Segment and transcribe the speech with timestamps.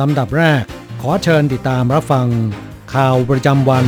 [0.00, 0.62] ลำดับแรก
[1.02, 2.26] ขอเชิญติดตามรับฟัง
[2.94, 3.84] ข่าวประจำวัน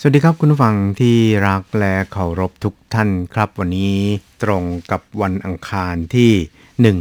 [0.00, 1.16] สวัสดีครับคุณฟังที่
[1.46, 3.96] รักและเคารพทุกท่านครับ วันนี้
[4.42, 6.32] ตรงกับวันอังคารที่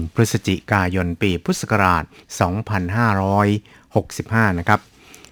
[0.02, 2.04] 1 พฤศจิกายนปีพุทธศักราช
[3.32, 4.80] 2565 นะครับ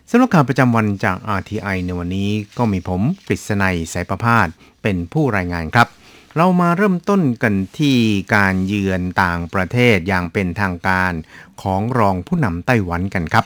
[0.10, 4.48] สำหรับข่าวประจำวันจาก RTI ในวันนี้ก็มีผมกฤษณัยสายประพาส
[4.82, 5.90] เป็นผู้รายงานครับ
[6.38, 7.98] เรามาเริ่มต้นกันที่
[8.36, 11.14] การเยือนต่างประเทศอย่างเป็นทางการ
[11.62, 13.46] ของรองผู้นำไต้หวันกันครับ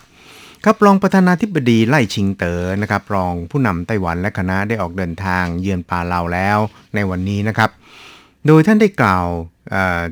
[0.66, 6.58] ครับรองประธานาธิบดีไล่ชิงเต๋อนะครับ รองผู้นำไต้หวันและคณะได้ออกเดินทางเยือนปาเลาแล้ว
[6.96, 7.70] ในวันนี้นะครับ
[8.48, 9.28] โดยท่านได้กล่าว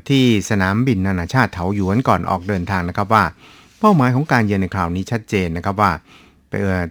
[0.09, 3.23] ที่สนามบินนานาชาติเถาหยวนก่อนออกเดินทางนะครับว่า
[3.80, 5.92] เป้าหมายของการเยือนในคราวนี้ชัดเจนนะครับว่า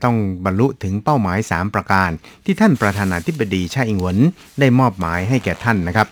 [0.05, 2.11] ต้องบรรลุถึงเป้าหมาย 3 ประการ
[2.45, 4.19] ที่ท่านประธานาธิบดีชาอิงหวน
[4.61, 6.09] ได้มอบหมายให้แก่ท่านนะครับ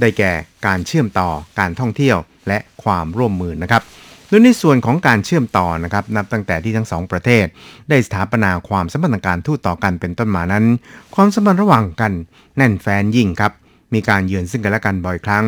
[0.00, 0.30] ได้แก่
[0.66, 2.16] การเชื่อมต่อการท่องเที่ยว
[2.48, 3.82] และความร่วมมือนะครับ
[4.28, 7.46] โดยในส่วนของการเชื่อมต่อนะครับนับตั้งแต่ที่ทั้งสองประเทศ
[7.88, 10.64] ได้สถาปนาความสัมพันธ์การทูตต่อกันเป็นต้นมานั้น
[11.14, 12.12] ความสัมพันธ์ระหว่างกัน
[12.56, 13.52] แน่นแฟนยิ่งครับ
[13.94, 15.46] มีการเยือนซึ่งกันและกันบ่อยครั้ง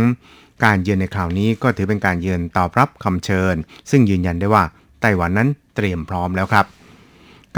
[0.65, 3.55] การเยือนในคราวนี้ก็ถือเป็นการเยือนตอบรับคำเชิญ
[3.91, 4.65] ซึ่งยืนยันได้ว่า
[5.01, 6.67] ไต้หวันนั้นเตรียมพร้อมแล้วครับ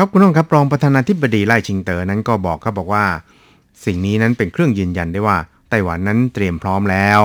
[0.02, 3.04] ครับคุณผู้ชมครับรองประธานาธิบดีไล่ชิงเตอ๋อนั้นก็บอกครับบอกว่า
[3.84, 5.36] สิ่งนี้นั้นเป็นเครื่องยืนยันได้ว่า
[5.70, 7.20] ไต้หวันนั้นเตรียมพร้อมแล้ว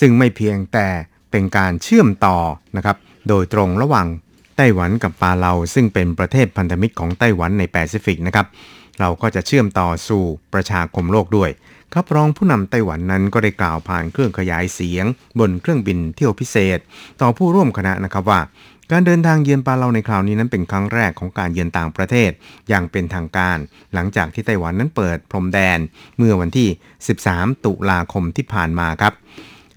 [0.00, 0.86] ซึ่งไม่เพียงแต่
[1.30, 2.38] เป็นการเชื่อมต่อ
[2.76, 2.96] นะครับ
[3.28, 4.06] โดยตรงระหว่าง
[4.56, 8.46] ไต้หวันกับปาเลาซึ่งเป็นประเทศพันธมิตรของไต้หวันในแปซิฟิกนะครับ
[9.00, 10.22] เราก็จะเชื่อมต่อสู่
[10.54, 11.50] ประชาคมโลกด้วย
[11.92, 15.04] ครับรองผู้นำไต้หวันนั้นก็ได้กล่าวผ่านเครื่องขยายเสียง
[15.38, 16.78] บนเครื่องบินเที่ยวพิเศษ
[17.20, 18.40] ต่อผู้ร่วมคณะนะครับว่า
[18.92, 22.30] การเดินทางเยือนปาเลาในคราวนี้นั้นเป็นครั้งแรกของการเยือนต่างประเทศ
[22.68, 23.58] อย่างเป็นทางการ
[23.94, 25.78] หลังจากที่ไต้หวันนั้นเปิดพรมแดน
[26.16, 26.68] เมื่อวันที่
[27.16, 29.12] 13 ตุลาคมที่ผ่านมาครับ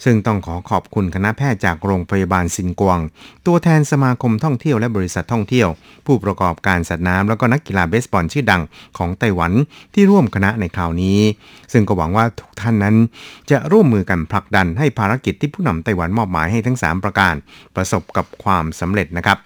[0.03, 2.99] ซึ่งต้องขอขอบคุณคณะแพทย์จากโรงพยาบาลซินกวง
[3.45, 5.67] ตัวแทนสมาคมท่องเที่ยวและบริษัทท่องเที่ยว
[6.05, 8.61] ผู้ประกอบการสัตว์น้ำแล้วก็นักกีฬาเบสบอลชื่อดัง
[8.97, 9.51] ของไต้หวัน
[9.93, 11.19] ที่ร่วมคณะในคราวนี้
[11.73, 12.95] ซึ่งก็หวังว่าทุกท่านนั้น
[13.51, 17.33] จะร่วมมือกันผลักดันให้ภารกิจที่ผู้นำไต้หวันมอบหมายให้ทั้ง 3 ประการ
[17.75, 19.37] ประสบกับความสำเร็จนะครับ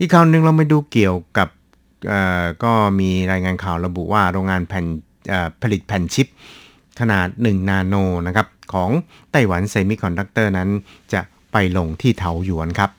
[0.00, 1.48] อีกข่าวหนึ่งเราไปดูเกี่ยวกับ
[2.64, 4.84] ก็มีรายงานข่าวระบุว่าโรงงานแผ่น
[5.62, 6.26] ผลิตแผ่นชิป
[7.00, 7.94] ขนาด 1 นาโน
[8.26, 8.90] นะครับของ
[9.32, 10.68] ไต้หวันเซมิคอนดักเตอร์นั้น
[11.12, 11.20] จะ
[11.52, 12.90] ไปลงที่เถาหยวนครับ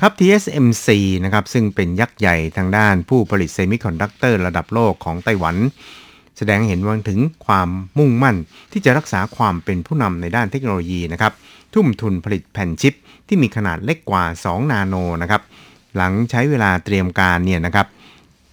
[0.00, 0.88] ครับ TSMC
[1.24, 5.56] นะครับซึ่งเป็นยักษ์ใหญ่ทางด้านผู้ผลิตเซมิคอนดักเตอร์ระดับโลกของไต้หวัน
[6.36, 8.36] แสดงเห็นว่าถึงความมุ่งมั่น
[8.72, 11.32] ที่จะรักษาความเป็นผู้นำในด้านเทคโนโลยีนะครับ
[11.74, 12.94] ทุ่มทุนผลิตแผ่นชิป
[13.26, 15.42] ที่มีขนาดเล็กกว่า 2 นาโนนะครับ
[15.96, 17.86] หลังใช้เวลาเตรียมการเนี่ยนะครับ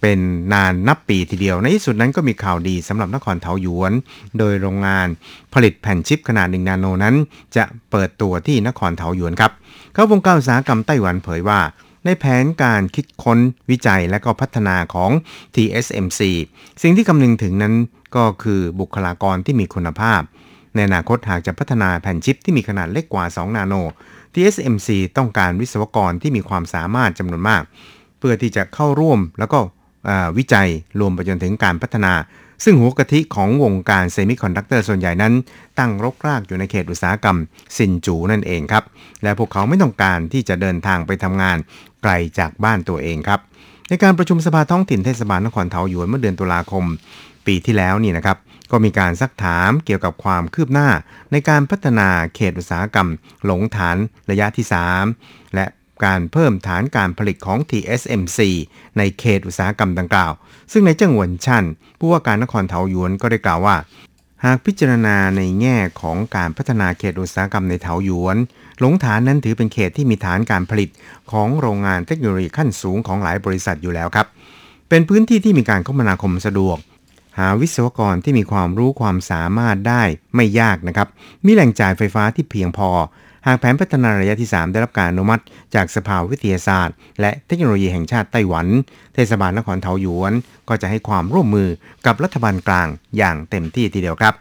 [0.00, 0.18] เป็น
[0.52, 3.92] นานนับปีทีเดียว ในที่สุดนั้นก็มีข่าวดีสำหรับนครเทาหยวน
[4.38, 5.06] โดยโรงงาน
[5.54, 7.14] ผลิตแผ่นชิปขนาด 1 นาโนนั้น
[7.56, 9.52] จะเปิดตัวที่นครเทาหยวนครับ
[9.94, 11.60] เขาวงการอุตสาหกรรมไต้หวันเผยว่า
[12.04, 13.38] ในแผนการคิดค้น
[13.70, 15.10] วิจัยและก็พัฒนาของ
[15.54, 16.20] TSMC
[16.82, 17.74] สิ่งที่คำนึงถึงนั้น
[18.16, 20.20] ก็คือบุคลากรที่มีคุณภาพ
[20.74, 23.74] ในอนาคตหากจะพัฒนาแผ่นชิปที่มีขนาดเล็กกว่า 2 นาโน
[24.34, 27.62] TSMC ต้องการวิศวกรที่มีความสามารถจำนวนมาก
[28.18, 29.58] เพื่อที่จะเข้าร่วมแล้วก็
[30.38, 30.68] วิจัย
[31.00, 32.14] รวมไปจนถึงการพัฒนา
[32.64, 35.32] ซึ่งหัวกะทิของวงการเซมิคอนดักเตอร์ส่วนใหญ่นั้น
[35.78, 37.38] ตั้งรกรากอยู่ในเขตอุตสาหกรรม
[37.76, 38.84] ซินจูนั่นเองครับ
[39.22, 41.56] และพวกเขาไม่ต้องการที่จะเดินทางไปทำงาน
[42.02, 43.40] ไกลจากบ้านตัวเองครับ
[43.88, 46.84] ในการประชุมสภาท้องถิ่นเทศบาลนครเทาหยวนเมื่อเดือนตุลาคม
[47.46, 48.38] ปีที่แล้วนี่นะครับ
[48.70, 50.88] ก็มีการซักถามเกี่ยวกับความคืบหน้า
[51.32, 53.08] ในการพัฒนาเขตอุตสาหกรรม
[53.44, 53.96] หลงฐาน
[54.30, 54.66] ระยะที่
[55.10, 55.66] 3 และ
[56.04, 58.38] การเพิ่มฐานการผลิตของ TSMC
[58.98, 60.32] ในเขตอุตสาหกรรมดังกล่าว
[60.72, 61.64] ซึ่งในเจิ้งหวนชัน
[61.98, 63.76] ผู้ว่าการนครเทาหยวนก็ได้กล่าวว่า
[64.44, 68.36] หากพิจารณาในแง่ของการพัฒนาเขตอุตสาหกรรมในเถาหยวน
[68.80, 70.88] หลงฐานนั้นถือเป็นเขตที่มีฐานการผลิต
[71.32, 74.26] ของโรงงานเทคโนโลยีขั้นสูงของหลายบริษัทอยู่แล้วครับ
[74.88, 76.78] เป็นพื้นที่ที่มีการคมนาคมสะดวก
[77.38, 80.02] หาวิศวกรที่มีความรู้ความสามารถได้
[80.34, 81.08] ไม่ยากนะครับ
[81.44, 82.88] มีแหล่งจ่ายไฟฟ้าที่เพียงพอ
[83.46, 85.42] หากแผนพัฒนาระยะที่ 3 ได้รับการอนุมัติ
[85.74, 88.66] จากสภาวิทยาศาสตร์ และเทคโนโลยีแห่งชาติไต้หวัน
[89.14, 90.32] เทศบาลนครเทาหยวน
[90.68, 91.68] ก็จะให้ความร่วมมือ
[92.06, 94.34] กับรัฐบาลกลางอย่างเต็มที่ทีเดียวครับ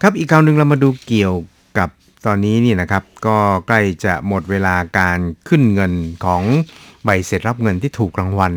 [0.00, 1.34] ครับอีกข่าวหนึ่งเรามาดูเกี่ยว
[1.78, 1.88] กับ
[2.26, 3.36] ตอนนี้นี่นะครับก็
[3.66, 5.18] ใกล้จะหมดเวลาการ
[5.48, 5.92] ขึ้นเงิน
[6.24, 6.42] ของ
[7.04, 8.52] ใบเสร็จรับเงินที่ถูกรางวัล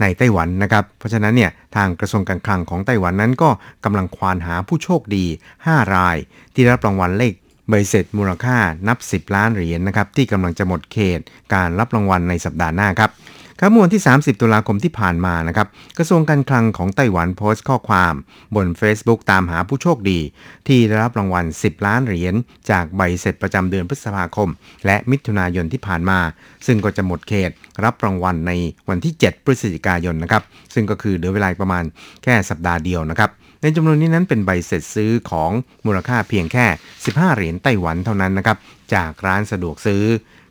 [0.00, 3.50] ในไต้หวันนะครับ เพราะฉะนั้นเนี่ยทางกระทรวงการคลังของไต้หวันนั้นก็
[3.84, 5.24] กำลังควานหาผู้โชคดี
[5.60, 6.16] 5 ราย
[6.54, 7.32] ที่รับรางวัลเลข
[7.68, 11.20] ใบเสร็จมูลค่านับ 10 ล้านเหรียญนนะครับที่กำลังจะหมดเขต
[11.54, 13.12] การรับรางวัลในสัปดาห์หน้าครับ
[13.60, 15.68] ครับเมื่อวันที่ 30 ตุลาคมที่ผ่านมานะครับ
[15.98, 18.14] กระทรวงการคลังของไต้หวันโพสต์ข้อความ
[18.54, 20.20] บน Facebook ตามหาผู้โชคดี
[20.68, 22.34] ที่ได้รับรางวัล 10 ล้านเหรียญ
[22.70, 24.48] จากใบเสร็จประจำเดือนพฤษภาคม
[24.86, 26.18] และมิถุนายนที่ผ่านมา
[26.66, 27.50] ซึ่งก็จะหมดเขต
[27.84, 28.52] รับรางวัลใน
[28.88, 30.42] วันที่ 7 พฤศจิกายนนะครับ
[30.74, 31.84] ซึ่งก็คือเหลือเวลาประมาณ
[32.22, 33.30] แค่สัปดาห์เดียวนะครับ
[33.62, 35.50] ในจำนวนนี้นั้นเป็นใบเสร็จซื้อของ
[35.86, 36.66] มูลค่าเพียงแค่
[37.02, 38.56] 15 เหรียญไต้หวันเท่านั้นนะครับ
[38.94, 40.02] จากร้านสะดวกซื้อ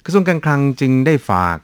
[0.06, 1.58] กระทรวงการคลังจึงได้ฝาก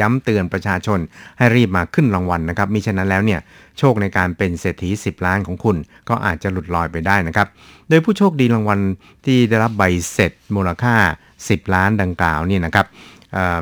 [0.00, 0.98] ย้ำเตือนประชาชน
[1.38, 3.40] ให้รีบมาขึ้นรางวัลนะครับมิฉะนั้นแล้วเนี่ย
[3.78, 5.76] โชคในการเป็นเศรษฐี 10 ล้านของคุณ
[6.08, 7.48] ก็อาจจะหลุดลอยไปได้นะครับ
[7.88, 8.80] โดยผู้โชคดีรางวัล
[9.24, 9.82] ที่ได้รับใบ
[10.12, 10.96] เสร็จมูลค่า
[11.36, 12.86] 10 ล้านดังกล่าวนี่นะครับ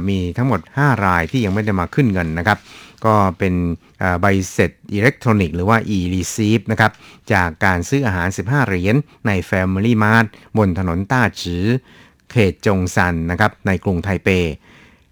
[0.08, 2.58] มีทั้งหมด 5 รายที่ยังไม่ได้มาขึ้นเงินนะครับ
[3.04, 3.54] ก็เป็น
[4.20, 6.92] ใบเสร็จอิเล็กทรอนิกส์หรือว่า e-receipt นะครับ
[7.32, 8.96] จากการซื้ออาหาร 15 เหรียญ
[9.26, 10.26] ใน Family Mart
[10.58, 11.64] บนถนนต้าจือ
[12.30, 14.28] เขตจงซันนะครับในกรุงไทเป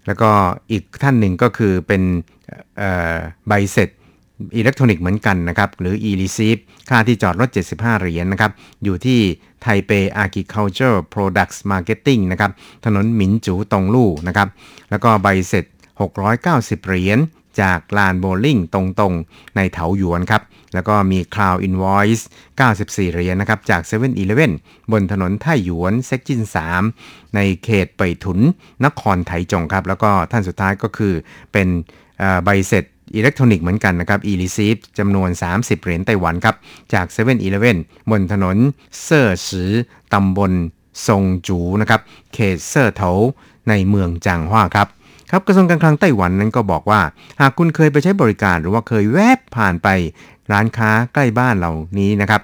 [0.07, 0.31] แล้วก็
[0.71, 2.01] อีกท่านหนึ่งก็คือเป็น
[3.47, 3.89] ใบเสร็จ
[4.57, 6.59] อิเล็กทรอนิกส์เหมือนกันนะครับ หรือ e-receipt
[6.89, 8.51] ค่าที่จอดรถ 75 เหรียญนนะครับ
[8.83, 9.19] อยู่ที่
[9.61, 9.91] ไทเป
[10.23, 12.51] Agriculture Products Marketing นะครับ
[12.85, 14.47] ถนนหมินจูตงลู่นะครับ
[14.89, 15.65] แล้วก็ใบเสร็จ
[16.25, 17.19] 690 เหรียญ
[17.61, 20.41] จากลานโบลิ่งตรงๆ ในเถาหยวนครับ
[20.73, 22.23] แล้วก็มี Cloud Invoice
[22.69, 24.51] 94 เหรียญนะครับ จาก7 e เ e ่ e
[24.91, 26.41] บนถนนไทหยวนเซกจิน
[26.87, 28.39] 3 ในเขตเป่ยถุน
[28.85, 31.13] นครไถจงครับ แล้วก็ท่านสุดท้ายก็คือ
[31.53, 31.67] เป็น
[32.45, 32.85] ใบเสร็จ
[33.15, 36.55] อิเล็กทรอนิกส์เหมือนกันนะครับ e-receipt จำนวน 30 เหรียญไต้หวันครับ
[36.93, 37.35] จาก7 e เ e ่
[37.75, 37.77] e
[38.11, 38.57] บนถนน
[39.03, 39.71] เซ่อซือ
[40.13, 40.51] ตำบล
[41.07, 42.01] ซงจูนะครับ
[42.33, 43.11] เขตเซ่อเถา
[43.69, 44.87] ในเมืองจางฮวาครับ
[45.31, 47.01] ครับกระทรวงการคลังไต้หวันนั้นก็บอกว่า
[47.41, 49.87] หากคุณเคยไปใช้บริการหรือว่าเคยแวบผ่านไป
[50.51, 52.41] ร้านค้าใกล้บ้านเหล่านี้นะครับ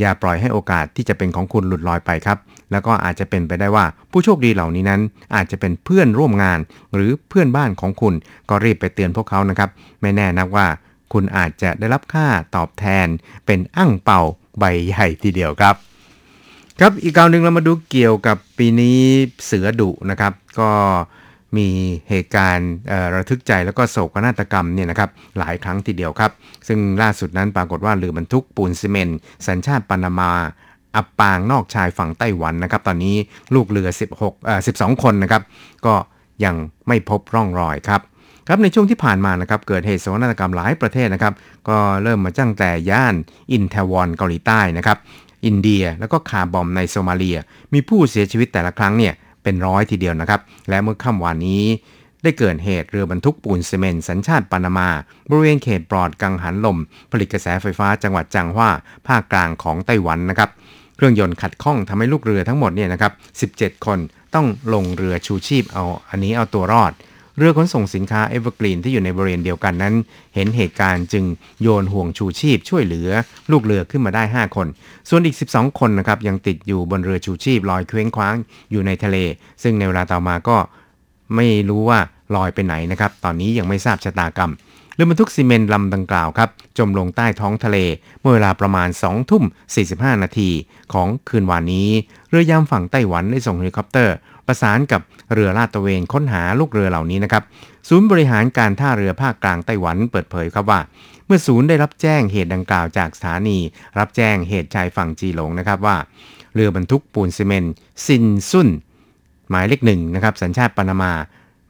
[0.00, 2.38] อย่าปล่อยให้โอกาสที่จะเป็นของคุณหลุดลอยไปครับ
[2.72, 5.00] แล้วก็อาจจะเป็นไปได้ว่าผู้โชคดีเหล่านี้นั้น
[5.34, 6.58] อาจจะเป็นเพื่อนร่วมงาน
[6.94, 8.14] หรือเพื่อนบ้านของคุณ
[8.48, 9.70] ก็รีบไปเตือนพวกเขานะครับ
[10.00, 10.66] ไม่แน่นักว่า
[11.12, 12.26] คุณอาจจะได้รับค่า
[12.56, 13.06] ตอบแทน
[13.46, 14.22] เป็นอั่งเป่า
[14.58, 15.74] ใบใหญ่ทีเดียวครับ
[16.80, 18.98] ครับอีกข่าวหนึ่งเรามาดูเกี่ยวกับปีนี้
[19.44, 20.70] เสือดุนะครับ ก็
[21.56, 21.68] มี
[22.10, 22.70] เหตุการณ์
[23.14, 26.32] ระทึกใจแล้วก็โศกนาฏกรรมเนี่ยนะครับหลายครั้งทีเดียวครับ
[26.68, 30.32] ซึ่งล่าสุดนั้นปรากฏว่าเรือบรรทุกปูนซีเมนต์สัญชาติปานามา
[30.96, 33.16] อับปางนอกชายฝั่งไต้หวันนะครับ ตอนนี้
[33.54, 35.42] ลูกเรือ 16เอ่อ12 คนนะครับ
[35.86, 35.94] ก็
[36.44, 36.54] ยัง
[36.88, 38.00] ไม่พบร่องรอยครับ
[38.48, 41.34] ครับในช่วงที่ผ่านมานะครับเกิดเหตุโศกนาฏกรรมหลายประเทศนะครับ
[41.68, 43.14] ก็เริ่มมาตั้งแต่ย่าน
[43.52, 44.98] อิแทวอนเกาหลีใต้นะครับ
[45.46, 47.38] อินเดียแล้วก็ car bomb ในโซมาเลีย
[47.72, 51.64] มีผู้เสียชีวิตแต่ละครั้งเนี่ย เป็นร้อยทีเดียวนะครับ และเมื่อค่ำวานนี้
[52.22, 54.88] ได้เกิดเหตุเรือบรรทุกปูนซีเมนต์สัญชาติปานามา
[55.30, 56.78] บริเวณเขตปลอดกังหันลม
[57.12, 58.70] ผลิตกระแสไฟฟ้าจังหวัดจางฮว่า
[59.08, 60.50] ภาคกลางของไต้หวันนะครับ
[60.96, 63.12] เครื่องยนต์ขัดข้องทำให้ลูกเรือทั้งหมดเนี่ยนะครับ
[63.52, 63.98] 17 คน
[64.34, 66.92] ต้องลงเรือชูชีพเอาอันนี้เอาตัวรอด
[67.38, 69.94] เรือขนส่งสินค้า Evergreen ที่อยู่ในบริเวณเดียวกันนั้น
[70.34, 71.24] เห็นเหตุการณ์จึง
[71.62, 73.08] โยนห่วงชูชีพช่วยเหลือ
[73.50, 74.66] ลูกเรือขึ้นมาได้ 5 คน
[75.08, 78.36] ส่วนอีก 12 คนนะครับยังติดอยู่บนเรือชูชีพลอยเคว้งคว้าง
[78.70, 79.16] อยู่ในทะเล
[79.62, 80.56] ซึ่งในเวลาต่อมาก็
[81.36, 81.98] ไม่รู้ว่า
[82.36, 84.52] ลอยไปไหนนะครับ ตอนนี้ยังไม่ทราบชะตากรรม
[84.94, 87.78] เรือบรรทุกซีเมนต์ลำดังกล่าวครับ จมลงใต้ท้องทะเล
[88.20, 89.44] เมื่อเวลาประมาณ 2 ทุ่ม
[89.82, 90.50] 45 นาที
[90.92, 91.88] ของคืนวานนี้
[92.28, 94.14] เรือยามฝั่งไต้หวันได้ส่งเฮลิคอปเตอร์
[94.48, 95.00] ประสานกับ
[95.32, 97.42] เรือลาดตระเวนค้นหาลูกเรือเหล่านี้นะครับ
[97.88, 100.80] ศูนย์บริหารการท่าเรือภาคกลางไต้หวันเปิดเผยครับว่า
[101.26, 103.58] เมื่อศูนย์ได้รับแจ้งเหตุดังกล่าวจากสถานี
[103.98, 105.96] รับแจ้งเหตุชายฝั่งจีหลงนะครับว่า
[106.54, 107.74] เรือบรรทุกปูนซีเมนต์
[108.06, 108.68] ซินซุน
[109.50, 111.12] หมายเลขหนึ่งนะครับสัญชาติปานามา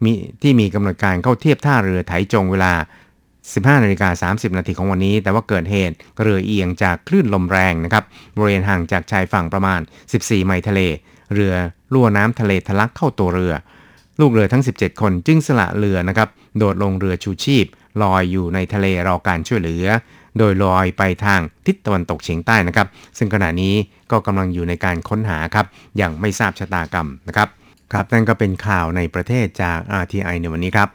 [0.04, 2.72] มีที่มีกำหนดการเข้าเทียบท่าเรือไถจงเวลา
[3.28, 8.04] 15นาฬิกา30 นาทีของวันนี้ แต่ว่าเกิดเหตุเรือเอียงจากคลื่นลมแรงนะครับ
[8.36, 9.80] บริเวณห่างจากชายฝั่งประมาณ
[10.12, 10.80] 14 ไมล์ทะเล
[11.34, 11.54] เรือ
[11.92, 13.54] รั่วน้ำทะเลทะลักเข้าตัวเรือ
[14.20, 17.66] ลูกเรือทั้ง 17 คนจึงสละเรือนะครับโดดลงเรือชูชีพ
[18.02, 19.86] ลอยอยู่ในทะเลรอการช่วยเหลือ
[20.38, 22.86] โดยลอยไปทางทิศตะวันตกเฉียงใต้นะครับ
[23.18, 23.74] ซึ่งขณะนี้
[24.10, 25.66] ก็กำลังอยู่ในการค้นหาครับ
[25.96, 27.48] อย่างไม่ทราบชะตากรรมนะครับ
[27.92, 30.88] ครับนั่นก็เป็นข่าวในประเทศจาก RTI ในวันนี้ครับ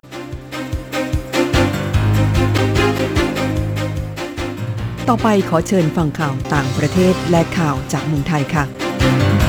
[5.10, 9.43] ต่อไปขอเชิญฟังข่าวต่างประเทศและข่าวจากเมืองไทยค่ะ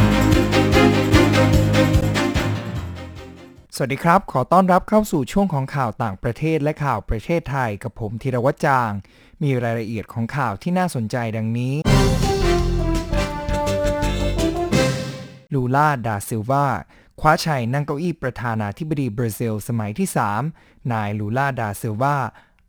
[3.76, 8.90] สวัสดีครับ ขอต้อนรับเข้าสู่ช่วงของข่าวต่างประเทศและข่าวประเทศไทยกับผมธีรวัจจาง
[9.42, 11.74] มีรายละเอียดของข่าวที่น่าสนใจดังนี้
[15.54, 16.66] ลูลาดาซิลวา
[17.20, 20.08] คว้าชัยนั่งเก้าอี้ประธานาธิบดีบราซิล สมัยที่
[20.50, 22.18] 3 นายลูลาดาซิลวา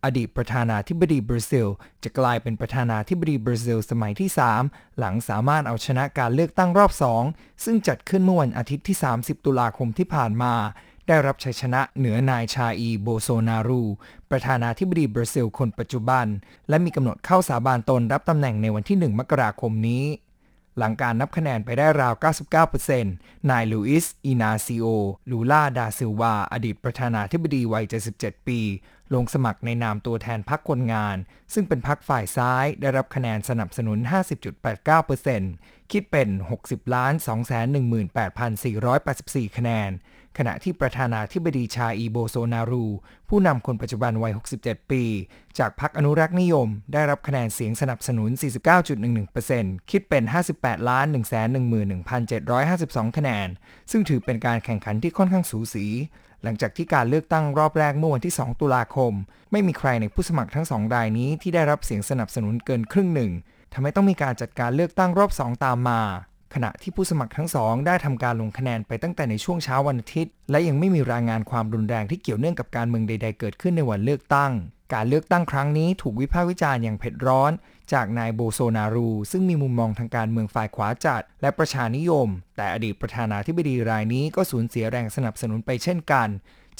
[0.04, 1.68] อดีตประธานาธิบดีบราซิล
[2.04, 4.30] จะกลายเป็นประธานาธิบดีบราซิล สมัยที่
[4.64, 6.92] 3 หลังสามารถเอาชนะการเลือกตั้งรอบ
[7.28, 10.54] 2 ซึ่งจัดขึ้นเมื่อวันอาทิตย์ที่ 30 ตุลาคมที่ผ่านมา
[11.08, 13.82] ได้รับชัยชนะเหนือนายชาอีโบโซนารู
[14.32, 16.26] ประธานาธิบดีบราซิลคนปัจจุบัน
[16.70, 20.06] และมีกำหนดเข้าสาบานตนรับตำแหน่งในวันที่ 1 มกราคมนี้
[20.78, 22.14] หลังการนับคะแนนไปได้ราว
[22.82, 24.86] 99%นายลูอิส อินาซิโอ
[25.32, 27.86] ลูล่า ดาซิลวา อดีตประธานาธิบดีวัย
[28.16, 28.60] 77 ปี
[29.14, 31.18] ลงสมัครในนามตัวแทนพรรคคนงาน
[31.54, 33.98] ซึ่งเป็นพรรคฝ่ายซ้าย ได้รับคะแนนสนับสนุน
[35.16, 36.94] 50.89%คิดเป็น 60
[39.48, 39.92] 218,484 คะแนน
[40.38, 42.86] ขณะที่ประธานาธิบดีชาอีโบโซนารู
[43.30, 45.04] ผู้นำคนปัจจุบันวัย 67 ปี
[45.60, 48.30] จากพรรคอนุรักษ์นิยม ได้รับคะแนนเสียงสนับสนุน
[49.10, 50.24] 49.11%คิดเป็น
[50.56, 51.06] 58 ล้าน
[51.92, 53.48] 111,752 คะแนน
[53.92, 55.86] ซึ่งถือเป็นการแข่งขันที่ค่อนข้างสูสี
[56.44, 59.14] หลังจากที่การเลือกตั้งรอบแรกเมื่อวันที่ 2 ตุลาคม
[59.52, 63.32] ไม่มีใครในผู้สมัครทั้งสองรายนี้ที่ได้รับเสียงสนับสนุนเกินครึ่งหนึ่ง
[63.74, 66.02] ทำให้ต้องมีการจัดการเลือกตั้งรอบ2ตามมา
[66.56, 74.52] ขณะที่ผู้สมัครทั้งสองได้ทำการลงคะแนนไปตั้งแต่ในช่วงเช้าวันอาทิตย์ และยังไม่มีรายงานความรุนแรงที่เกี่ยวเนื่องกับการเมืองใด ๆ เกิดขึ้นในวันเลือกตั้ง
[74.94, 77.52] การเลือกตั้งครั้งนี้ถูกวิพากษ์วิจารณ์อย่างเผ็ดร้อน
[77.94, 86.28] จากนายโบโซนารู ซึ่งมีมุมมองทางการเมืองฝ่ายขวาจัด และประชานิยม แต่อดีตประธานาธิบดีรายนี้ก็สูญเสียแรงสนับสนุนไปเช่นกัน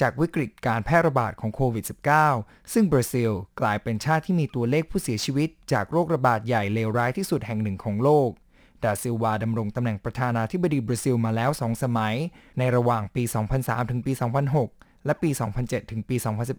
[0.02, 1.86] จากวิกฤตการแพร่ระบาดของโควิด
[2.28, 8.30] -19 ซึ่งบราซิลกลายเป็นชาติที่มีตัวเลขผู้เสียชีวิต จากโรคระบาดใหญ่เลวร้ายที่สุดแห่งหนึ่งของโลก
[8.84, 12.16] ดาซิลวาดำรงตำแหน่งประธานาธิบดีบราซิลมาแล้ว 2 สมัย
[12.58, 13.24] ในระหว่างปี
[13.58, 14.14] 2003 ถึงปี
[14.60, 15.30] 2006 และปี
[15.62, 16.16] 2007 ถึงปี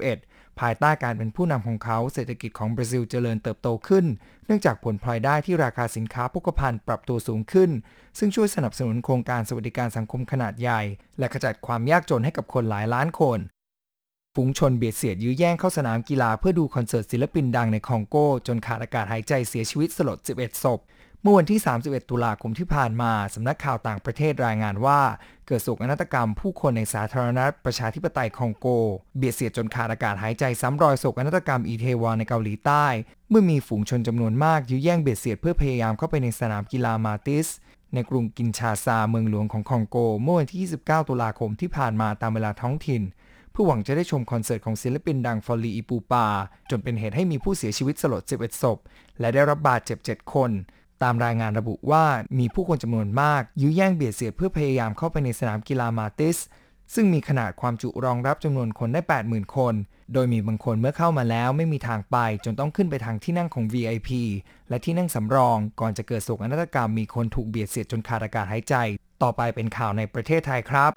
[0.09, 4.05] 2011 ภายใต้การเป็นผู้นำของเขาเศรษฐกิจของบราซิลเจริญเติบโตขึ้น
[4.47, 7.71] เนื่องจากผลพลอยได้ที่ราคาสินค้าโภคภัณฑ์ปรับตัวสูงขึ้น
[8.19, 10.81] ซึ่งช่วยสนับสนุนโครงการสวัสดิการสังคมขนาดใหญ่
[11.19, 13.41] และขจัดความยากจนให้กับคนหลายล้านคน
[14.35, 20.81] ฝูงชนเบียดเสียดยื้อแย่งเข้าสนามกีฬาเพื่อดูคอนเสิร์ตศิลปินดังในคองโกจนขาดอากาศหายใจเสียชีวิตสลด 11 ศพ
[21.29, 25.01] มื่อวันที่ 31 ตุลาคมที่ผ่านมา สำนักข่าวต่างประเทศรายงานว่า
[25.47, 28.67] เกิดโศกนาฏกรรมผู้คนในสาธารณรัฐประชาธิปไตยคองโก
[29.17, 32.87] เบียดเสียดจนขาดอากาศหายใจซ้ำรอยโศกนาฏกรรมอีเทวอนในเกาหลีใต้
[33.31, 37.47] เมื่อมีฝูงชนจำนวนมากยื้อแย่งเบียดเสียดเพื่อพยายามเข้าไปในสนามกีฬามาติส
[37.95, 43.03] ในกรุงกินชาซาเมืองหลวงของคองโก เมื่อวันที่ 29 ตุลาคมที่ผ่านมาตามเวลาท้องถิ่น
[43.53, 46.27] เพื่อหวังจะได้ชมคอนเสิร์ตของศิลปินดังฟอลลีอีปูปา
[46.71, 48.79] จนเป็นเหตุให้มีผู้เสียชีวิตสลด 11 ศพ
[49.21, 50.51] และได้รับบาดเจ็บ 7 คน
[51.03, 52.05] ตามรายงานระบุว่า
[52.39, 56.39] มีผู้คนจำนวนมาก ยื้อแย่งเบียดเสียดเพื่อพยายามเข้าไปในสนามกีฬามาติส
[56.95, 59.75] ซึ่งมีขนาดความจุรองรับจำนวนคนได้ 80,000 คน
[60.13, 64.11] โดยมีบางคนเมื่อเข้ามาแล้วไม่มีทางไปจนต้องขึ้นไปทางที่นั่งของ VIP
[64.69, 68.75] และที่นั่งสำรอง ก่อนจะเกิดโศกนาฏกรรมมีคนถูกเบียดเสียดจนขาดอากาศหายใจ
[69.23, 70.91] ต่อไปเป็นข่าวในประเทศไทยครับ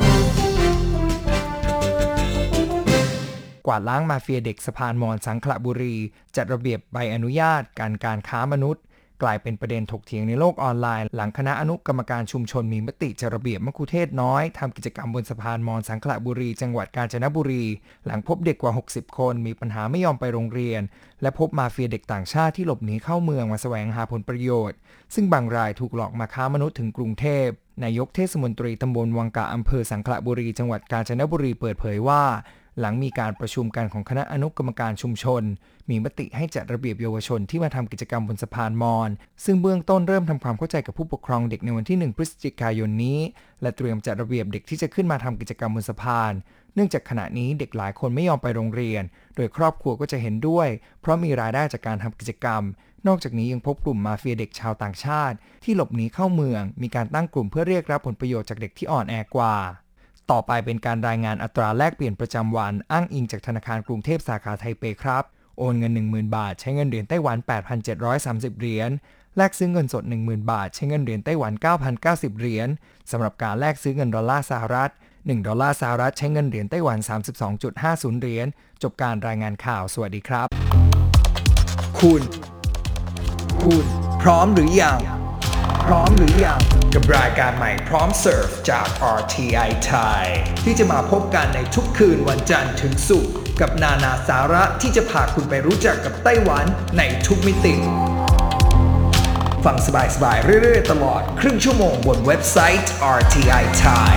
[3.67, 5.95] กวาดล้างมาเฟียเด็กสะพานมอญสังขละบุรี
[6.35, 8.83] จัดระเบียบใบอนุญาตการการค้ามนุษย์
[9.23, 17.65] กลายเป็นประเด็นถกเถียงในโลกออนไลน์ หลังคณะอนุกรรมการชุมชนมีมติจัดระเบียบมะคุเทศน้อยทำกิจกรรมบนสะพานมอญสังขละบุรี จังหวัดกาญจนบุรี
[18.05, 20.81] หลังพบเด็กกว่า 60 คน มีปัญหาไม่ยอมไปโรงเรียน
[21.21, 24.77] และพบมาเฟียเด็กต่างชาติที่หลบหนีเข้าเมืองมาแสวงหาผลประโยชน์
[25.13, 27.47] ซึ่งบางรายถูกหลอกมาค้ามนุษย์ถึงกรุงเทพ
[27.83, 32.23] นายกเทศมนตรีตำบลวังกะอำเภอสังขละบุรี จังหวัดกาญจนบุรีเปิดเผยว่า
[32.79, 35.43] หลังมีการประชุมกันของคณะอนุกรรมการชุมชน
[35.89, 39.09] มีมติให้จัดระเบียบเยาวชนที่มาทำกิจกรรมบนสะพานมอญ
[39.45, 43.19] ซึ่งเบื้องต้นเริ่มทำความเข้าใจกับผู้ปกครองเด็กในวันที่ 1 พฤศจิกายนนี้
[43.61, 46.33] และเตรียมจัดระเบียบเด็กที่จะขึ้นมาทำกิจกรรมบนสะพาน
[46.75, 49.03] เนื่องจากขณะนี้เด็กหลายคนไม่ยอมไปโรงเรียน
[49.35, 50.67] โดยครอบครัวก็จะเห็นด้วย
[51.01, 52.61] เพราะมีรายได้จากการทำกิจกรรม
[53.07, 59.55] นอกจากนี้ยังพบกลุ่มมาเฟียเด็กชาวต่างชาติ ที่หลบหนีเข้าเมือง มีการตั้งกลุ่มเพื่อเรียกรับผลประโยชน์จากเด็กที่อ่อนแอกว่า
[60.31, 65.23] ต่อไปเป็นการรายงานอัตราแลกเปลี่ยนประจำวัน อ้างอิงจากธนาคารกรุงเทพสาขาไทเปครับ
[65.57, 67.37] โอนเงิน 10,000 บาท ใช้เงินเหรียญไต้หวัน
[67.99, 68.89] 8,730 เหรียญ
[69.37, 71.53] แลกซื้อเงินสด 10,000 บาท ใช้เงินเหรียญไต้หวัน
[71.95, 72.69] 9,090 เหรียญ
[73.11, 76.97] สำหรับการแลกซื้อเงินดอลลาร์สหรัฐ 1 ดอลลาร์สหรัฐใช้เงินเหรียญไต้หวัน
[77.59, 78.47] 32.50 เหรียญ
[78.83, 80.47] จบการรายงานข่าว สวัสดีครับ
[81.99, 82.21] คุณ
[83.63, 83.85] คุณ
[84.21, 85.18] พร้อมหรือยัง
[85.85, 86.61] พร้อมหรือยัง
[86.93, 89.93] กับรายการใหม่พร้อมเสิร์ฟจาก RTI ไท
[90.23, 90.25] ย
[90.63, 96.65] ที่จะมาพบกันในทุกคืนวันจันทร์ถึงศุกร์กับนานาสาระที่จะพาคุณไปรู้จักกับไต้หวัน
[96.97, 97.75] ในทุกมิติ
[99.65, 99.87] ฟังส
[100.23, 104.15] บายๆ เรื่อยๆ ตลอดครึ่งชั่วโมงบนเว็บไซต์ RTI Thai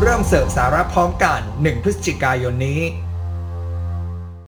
[0.00, 2.82] เริ่มเสิร์ฟสาระพร้อมกัน 1 พฤศจิกายนนี้